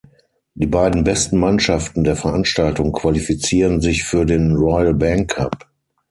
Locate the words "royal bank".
4.55-5.29